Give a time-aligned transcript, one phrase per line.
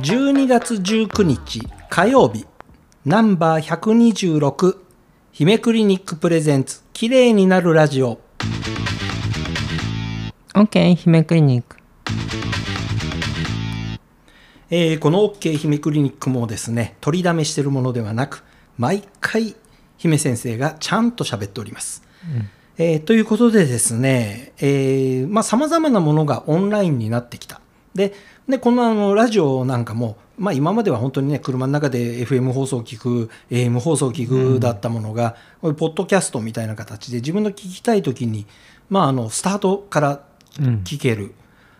[0.00, 1.60] 12月19日
[1.90, 2.46] 火曜日。
[3.04, 4.78] ナンバー126
[5.32, 6.80] 姫クリニックプレゼンツ。
[6.92, 8.20] 綺麗になるラジオ。
[10.54, 11.76] OK 姫クリニック。
[14.70, 18.44] えーこの OK 姫クリニックもですね取りだめしてるものではなく
[18.76, 19.56] 毎回
[19.96, 22.02] 姫先生がちゃんと喋っております。
[22.80, 24.52] えーということでですね
[25.42, 27.60] さまざ、まなものがオンラインになってきた。
[27.94, 28.14] で
[28.48, 38.46] でこのあのラジオなんかも、まあ、今までは本当にね車の中で FM 放送を聞く AM 放送を聞くだったものが、こういうポッドキャストみたいな形で自分の聞きたい時に、
[38.88, 40.22] まあ、あのスタートから
[40.84, 41.34] 聞ける、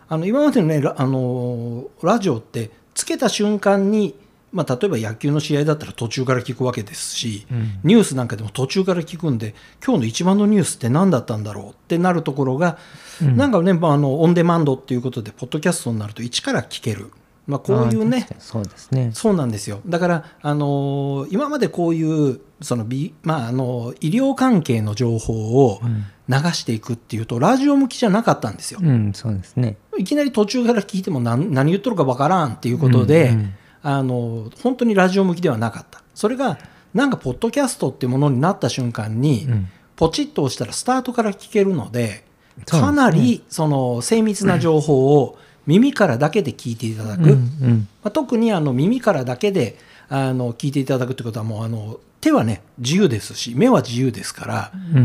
[0.09, 4.15] あの今までのねラあのラジオってつけた瞬間に、
[4.51, 7.45] まあ、例えば野球の試合だったら途中から聞くわけですし、
[7.83, 9.53] ニュースなんかでも途中から聞くんで
[9.85, 12.77] 今日の一番のニュースって何だったんだろうってなるところが、
[13.21, 17.11] なんかね、まあ、あのオンデマンドっていうことでポッドキャストになると一から聞ける、
[17.47, 19.11] まあ、こういうねそうですね。
[19.13, 19.81] そうなんですよ。
[19.85, 25.79] だから、あのー今までこういうその、びまあ、あの医療関係の情報を
[26.27, 28.79] 流していくっていうと、ラジオ向きじゃなかったんですよ。
[28.81, 29.77] うんそうですね。
[29.97, 36.01] いきなり途中から聞いても何何言っとるかわからんっていうことで、うんうんあの本当にラジオ向きではなかった。
[36.13, 36.57] それが
[36.93, 39.69] なんかポッドキャストっていうものになった瞬間に、うん。
[39.95, 42.23] ポチッと押したらスタートから聞けるので
[42.65, 47.87] かなりその精密な情報を耳からだけで聞いていただく、うんうん。
[48.01, 54.99] まあ、特にあの耳からだけであの聞いていただくってことはもうあの手はね自由ですし目は自由ですからう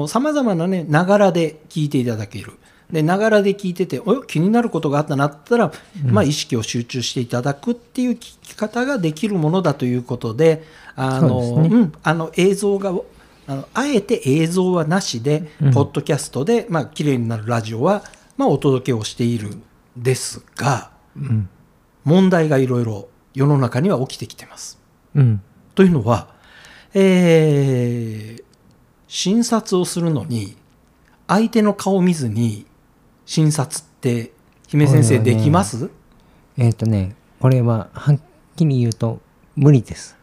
[0.00, 0.08] ん。
[0.08, 2.52] さまざまなねながらで聞いていただける
[2.92, 5.72] でながらで聞いててお気になることがあったなったら、
[6.04, 11.68] まあ、意識を集中していただくっていう聞き方ができるものだということであのそうね。
[11.68, 12.92] うん、あの映像が
[13.46, 15.72] あのあえて映像はなしで、うん。
[15.72, 18.04] ポッドキャストで、まあ綺麗になるラジオは、
[18.36, 19.62] まあ、お届けをしているん
[19.96, 21.48] ですがうん。
[22.04, 24.78] 問題がいろいろ世の中には起きてきてます。
[25.14, 25.42] うん。
[25.74, 26.28] というのは、
[26.94, 28.52] えー
[29.12, 30.56] 診察をするのに
[31.28, 32.64] 相手の顔を見ずに
[33.24, 34.32] 診察って
[34.68, 35.90] 姫先生できます、
[36.56, 38.20] えっ、とねこれははっ
[38.56, 39.20] きり言うと
[39.56, 40.16] 無理です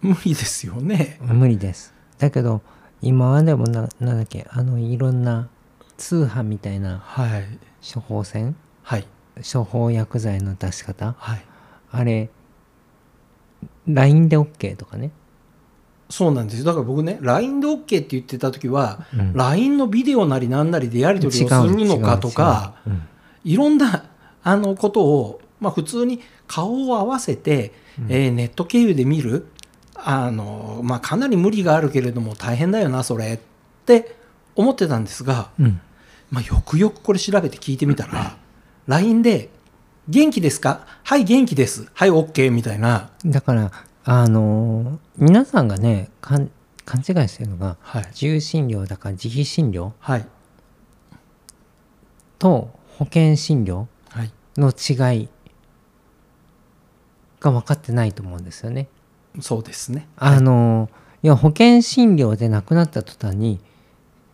[0.00, 1.18] 無理ですよね。
[1.22, 2.60] 無理ですだけど
[3.00, 5.48] 今はでもななんだっけあのいろんな
[5.96, 7.46] 通販みたいなはい。
[7.82, 8.56] 処方箋？
[8.82, 9.06] はい。
[9.52, 11.14] 処方薬剤の出し方？
[11.18, 11.44] はい。
[11.90, 12.30] あれ
[13.86, 15.10] LINE で OK とかね、
[16.12, 16.64] そうなんですよ。
[16.66, 19.32] だから僕ね、LINE で OK って言ってた時は、うん。
[19.32, 21.68] LINE のビデオなりなんなりでやり取りをす。
[21.68, 23.02] るのかとか、違う違う違う
[23.44, 24.04] いろんな
[24.44, 27.72] あのことを、まあ、普通に顔を合わせて、
[28.08, 29.46] えーネット経由で見る。
[30.04, 33.38] あの、まあ、かなり無理があるけれども大変だよなそれっ
[33.86, 34.16] て
[34.56, 35.80] 思ってたんですが、うん。
[36.30, 38.36] まあ、よくよくこれ調べて聞いてみたら
[38.86, 39.48] LINE で
[40.08, 40.80] 「元気ですか？
[41.04, 41.86] はい元気です。
[41.94, 43.70] はい OK」みたいな、だから
[44.04, 46.50] あのー皆さんがね勘
[46.84, 50.26] 勘違いしてるのがはい自由診療だから自費診療はい
[52.38, 55.28] と保険診療はい、の違い
[57.40, 58.88] が分かってないと思うんですよね。
[59.40, 60.06] そうですね。
[60.16, 60.90] あの
[61.22, 63.58] いや保険診療で亡くなった途端に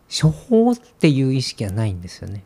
[0.09, 2.43] 処方っていう意識はないんですよね。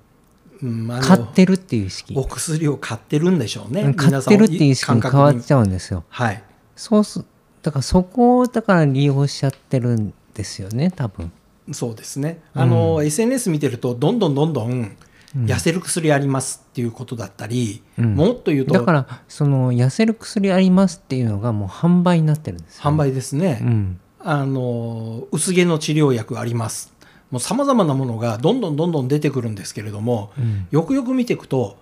[0.62, 3.82] うん買ってるっていう意識お薬を買ってるんでしょうね。
[3.82, 6.04] うん買ってるっていう意識に変わっゃちゃうんですよ。
[6.10, 6.44] はい
[6.76, 7.24] そうす
[7.62, 11.32] だからそこをだから利用しちゃってるんですよね多分。
[11.72, 12.42] そうですね。
[12.54, 14.98] あの、SNS 見てるとどんどんどんどん
[15.36, 23.60] 痩せる薬ありますっていうことだったり、うんもっと言うとだからその痩せる薬ありますっていうのがもう販売になってるんですよ、販売ですね。
[23.62, 26.94] うんあの薄毛の治療薬あります。
[27.30, 31.78] もうさまざまなものがどんどんどんどん出てくるんですけれども、うんよくよく見ていくと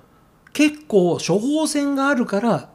[0.53, 2.69] 結構処方箋があるから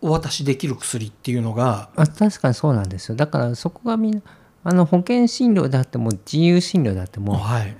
[0.00, 3.16] お渡しできる薬っていうのがあ確かにそうなんですよ。
[3.16, 4.22] だからそこがみんな
[4.64, 7.76] あの保険診療であっても自由診療であってもはい。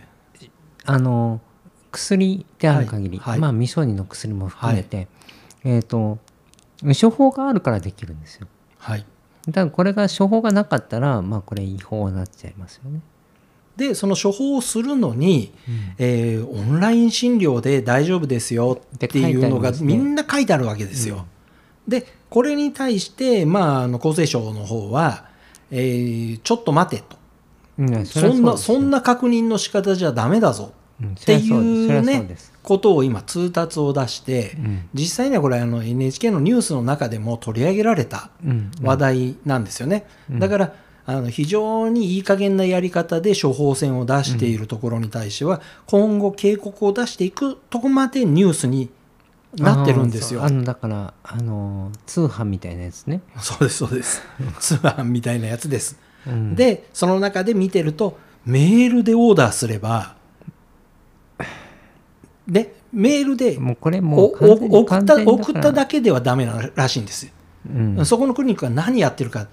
[0.84, 1.40] あの
[1.90, 3.40] 薬である限り、はいはい。
[3.40, 5.08] まあ未承認の薬も含めて、
[5.64, 6.18] えっ、と
[7.00, 8.46] 処方があるからできるんですよ。
[8.78, 9.04] はい。
[9.46, 13.00] だからこれが処方がなかったらまあこれ違法になっちゃいますよね。
[13.76, 15.52] でその処方をするのに、
[15.98, 21.26] えーオンライン診療で大丈夫ですよっていうのがみんな書いてあるわけですよ。
[21.88, 25.26] でこれに対して、まあ、あの厚生省の方は、
[25.70, 27.16] えーちょっと待てと。
[27.78, 30.72] うんそんなそんなな確認の仕方じゃダメだぞ。
[31.04, 34.88] っていううねことを今通達を出して、うん。
[34.94, 38.70] 実際にはこれあの NHK のニュースの中でも取り上げられたうん。
[38.80, 40.06] 話題なんですよね。
[40.30, 40.38] うん。
[40.38, 40.74] だから
[41.04, 48.90] あの非常にいい加減なやり方で処方箋を出しているところに対しては、今後警告を出していくとこまでニュースに
[49.56, 50.42] なってるんですよ。
[50.44, 54.22] あのだからあの通販みたいなやつね、そうですそうです。
[54.60, 55.98] 通販みたいなやつです。
[56.26, 60.16] うん、でその中で見てるとメールでオーダーすれば
[62.46, 67.32] でメールでもうこれおも送った送っただけではダメならしいんですよ。
[67.74, 68.06] うん。
[68.06, 69.48] そこのクリニックは何やってるか。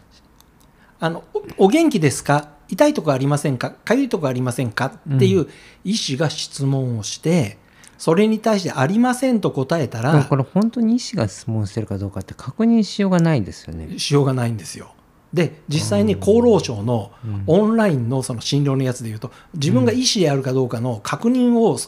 [0.99, 1.23] あの
[1.57, 2.49] おお元気ですか？
[2.69, 3.71] 痛いとこありませんか？
[3.71, 4.93] かゆいとこありませんか？
[5.15, 5.47] っていう
[5.83, 7.57] 医師が質問をして
[8.03, 13.97] それに対してありませんと答えたらこれ本当に医師が質問してるかどうかって確認しようがないですよね。
[13.97, 14.93] しようがないんですよ。
[15.31, 21.79] で実際に厚労省のうんオンラインのその診療のやつでいうと自分が医師であるかどうかの確認を、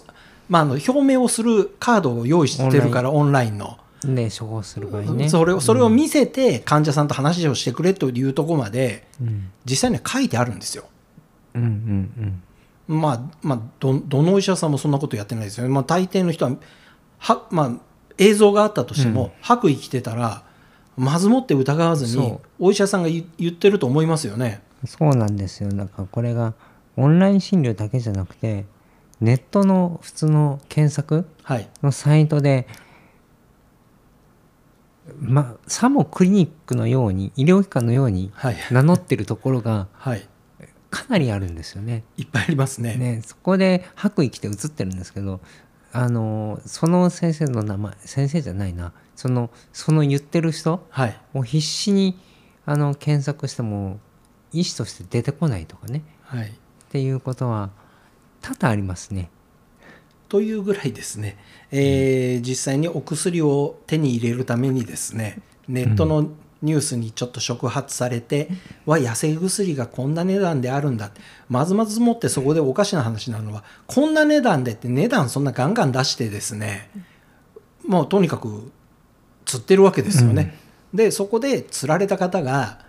[0.47, 3.77] まあ、あの表明をするカードを用意してるからオンラインの。
[4.05, 5.27] で処方する場合ね。
[5.27, 10.85] それをそれを見せて患者さんと話をしてくれというところまでうん実際には書いてあるんですよ。
[11.55, 12.41] うんうん
[12.87, 16.51] まあまあ、どどのお医者さんもそんなことやってないですよね、まあ、大抵の人は
[17.17, 17.71] は、まあ、
[18.17, 19.31] 映像があったとしても、うん。
[19.41, 20.43] 白衣着てたら
[20.97, 24.61] まずもって疑わずにお医者さんが言言ってると思いますよね。
[24.83, 25.71] うん、そうなんですよ。
[25.71, 26.53] なんかこれが
[26.95, 28.65] オンライン診療だけじゃなくて
[29.19, 32.67] ネットの普通の検索はい、のサイトで、
[35.19, 38.55] まあ、さもクリニックのように医療機関のようにはい。
[38.71, 40.27] 名乗ってるところがはい、
[40.95, 42.03] かなりあるんですよね。
[42.15, 42.95] いっぱいありますね。
[42.95, 45.41] ねそこで白衣着て写ってるんですけど
[45.91, 48.93] あのその先生の名前先生じゃないな。
[49.17, 52.17] そのその言ってる人はい、を必死に
[52.65, 53.99] あの検索しても
[54.53, 56.01] 医師として出てこないとかね。
[56.23, 56.51] はい、っ
[56.89, 57.71] ていうことは
[58.41, 59.29] 多々ありますね。
[60.29, 61.37] というぐらいですね、
[61.71, 66.29] えー実際にお薬を手に入れるためにですねネットの
[66.61, 68.49] ニュースにちょっと触発されて、
[68.85, 71.11] は痩せ薬がこんな値段であるんだ
[71.49, 76.89] まずまずもってそこでおかしな話なのはこんな値段でって値段そんなガンガン出してですね
[77.85, 78.71] もうとにかく
[79.45, 80.57] 釣ってるわけですよね。
[80.93, 82.79] でそこで釣られた方が、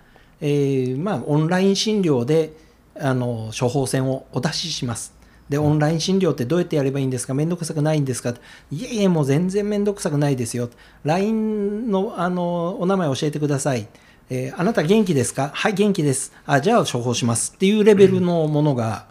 [0.40, 2.52] えーまあ、オンライン診療で
[2.98, 5.15] あの処方箋をお出しします。
[5.48, 7.34] でオンライン診療ってどうやってやればいいんですか？
[7.34, 8.34] めんどくさくないんですか？
[8.70, 10.70] いえいえもう全然めんどくさくないですよ。
[11.04, 13.88] LINE のあのお名前教えてください、
[14.28, 15.50] えーあなた元気ですか？
[15.54, 16.32] はい元気です。
[16.46, 19.06] あじゃあ処方しますっていうレベルのものが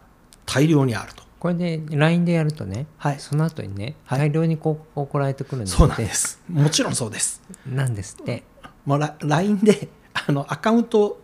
[0.46, 3.20] 大量にあると、これで LINE でやるとね、はい。
[3.20, 4.20] その後にねはい。
[4.20, 6.42] 大量にこう送られてくるんですそうなんです。
[6.50, 7.42] もちろんそうです。
[7.66, 8.44] なんですって。
[8.86, 9.88] もうラ LINE で
[10.28, 11.22] あのアカウントを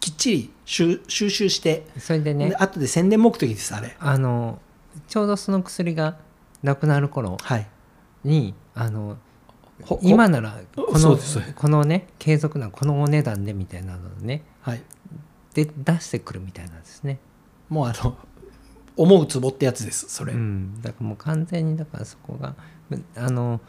[0.00, 3.96] きっちり収収集して、それでねで後で宣伝目的ですあれ。
[3.98, 4.60] あの
[5.08, 6.18] ちょうどその薬が
[6.62, 7.66] なくなる頃はい。
[8.22, 9.16] にあの
[10.00, 11.18] 今ならこの
[11.56, 14.82] このね継続なこのお値段でみたいなのをねはい。
[15.54, 17.18] で出してくるみたいなんですね。
[17.68, 18.16] もうあの
[18.96, 22.54] 思うツボってやつですそれ、うん、だからもう完全にだからそこが
[22.88, 23.60] むあの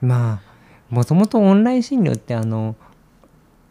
[0.00, 2.76] まあもともとオンライン診療ってあの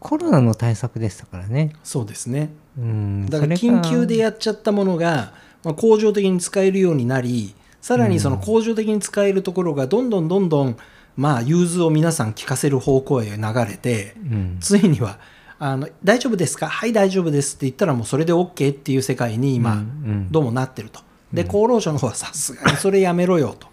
[0.00, 1.72] コロナの対策でしたからね。
[1.84, 2.50] そうですね。
[2.78, 5.32] うん、だから緊急でやっちゃったものが、
[5.62, 10.76] まあ、恒常的に使えるようになりさらにその恒常的に使えるところがどんどんどんどん
[11.16, 14.56] まあ融通を皆さん聞かせる方向へ流れてうん。
[14.60, 15.18] ついには
[15.58, 16.68] あの「大丈夫ですか？
[16.68, 19.84] はい大丈夫です」って言ったらもうそれで OK っていう世界に今、
[20.30, 21.00] どうもなってると。
[21.32, 23.68] で厚労省の方はさすがにそれやめろよと。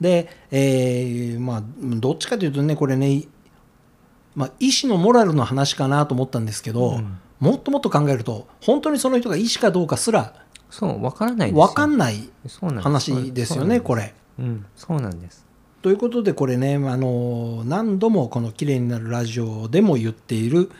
[0.00, 3.24] で、えーまあどっちかというとねこれね、
[4.34, 10.32] まあ、医師のモラルの話かなと思ったんですけど、うんもっともっと考えると本当にその人が医師かどうかすら
[10.70, 12.30] そう分からないですよ分かんない
[12.80, 14.14] 話ですよねこれ。
[14.38, 15.44] うんそうなんです。
[15.82, 20.70] ということでこれねあの何度もこの「綺麗になるラジオ」でも言っている、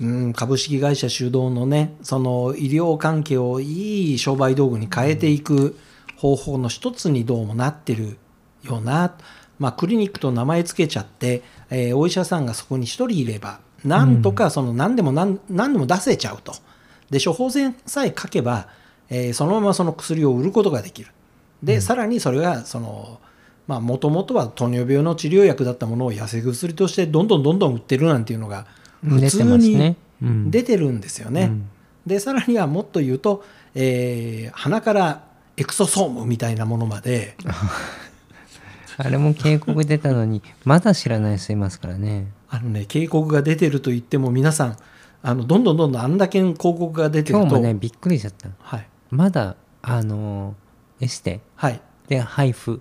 [0.00, 5.78] うん、株式会社主導のねその医療関係をいい商売道具に変えていく
[6.16, 8.16] 方法の一つにどうもなってる
[8.64, 9.14] ような、
[9.58, 16.54] まあ、クリニックと名前つけちゃって、えーお医者さんがそこに一人いればなんとかその何でも何何でも出せちゃうと。
[17.10, 18.68] で処方箋さえ書けば、
[19.08, 21.08] えーそのままその薬を売ることができる。
[21.62, 23.20] で、さらにそれがその
[23.66, 28.66] まあもともとは糖尿病の治療薬だったものを痩せ薬としてどんどんどんどん売ってるなんていうのが
[29.02, 31.44] 普出通にうん出てるんですよね。
[31.44, 31.70] うん
[32.06, 33.44] でさらにはもっと言うと、
[33.74, 35.24] えー鼻から
[35.56, 37.36] エクソソームみたいなものまで
[38.98, 42.32] あれも警告出たのにまだ知らない人いますからね。
[42.48, 44.76] あの、ね、警告が出てると言っても皆さん
[45.22, 47.40] あのどんどんどんどんあんだけ広告が出てると。
[47.40, 48.48] 今日もねびっくりしちゃった。
[48.58, 48.88] はい。
[49.10, 50.54] まだあの
[51.00, 51.40] エステ？
[51.56, 52.80] はい、で配布、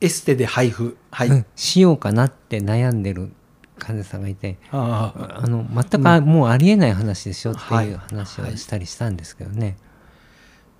[0.00, 1.28] エステで配布、はい。
[1.28, 1.46] うん。
[1.56, 3.32] しようかなって悩んでる
[3.78, 4.58] 患者さんがいて。
[4.70, 7.88] あああの全くあもうありえない話でしょってはい。
[7.88, 9.76] いう話をしたりしたんですけどね。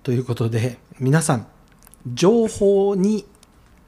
[0.03, 1.47] ということで皆さん
[2.13, 3.25] 情報に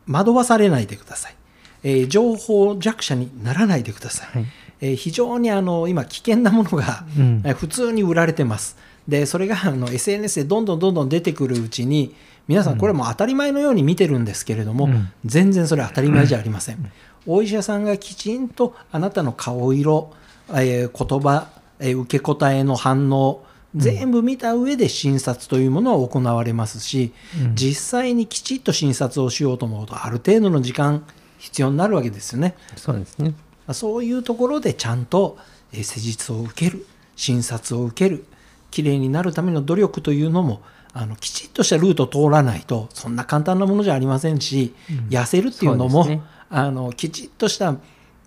[0.07, 1.35] 惑わされないでください、
[1.83, 4.45] えー情報弱者にならないでください、はい。
[4.81, 7.41] えー非常にあの今危険なものが、うん。
[7.45, 8.77] えー普通に売られてます。
[9.07, 12.15] でそれがあの SNS でどんどんどんどん出てくるうちに
[12.47, 15.11] 皆さんこれもう当たり前のように見てるんですけれども、うん。
[15.25, 16.91] 全然それ当たり前じゃありません、
[17.27, 20.11] お医者さんがきちんとあなたの顔色、
[20.49, 23.44] えー言葉、えー受け答えの反応
[23.75, 31.05] 全部見た上で診察というものは行われますし、うん実際にきちっと診察をしようと思うとある程度の時間
[31.37, 32.55] 必要になるわけですよね。
[32.75, 33.33] そうですね。
[33.71, 35.37] そういうところでちゃんと
[35.73, 38.25] えー施術を受ける診察を受ける
[38.71, 40.61] きれいになるための努力というのも
[40.93, 44.73] あのきちっとしたルートを通らないとそんな簡単なものじゃありませんし、
[45.09, 47.75] 痩せるっていうのもねあのきちっとした、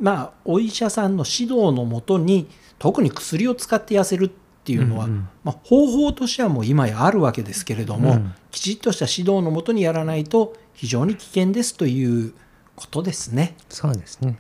[0.01, 4.31] まあ、お医者さんの指導のもとに特に薬を使って痩せる
[4.69, 12.33] っていうのは、うんうんまあ、方法としてはもう今やあるわけですけれども、うんきちっとした指導のもとにやらないと非常に危険ですという
[12.77, 13.55] ことですね。
[13.69, 14.39] そうですね。